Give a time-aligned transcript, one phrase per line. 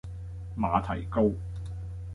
[0.57, 1.31] 馬蹄糕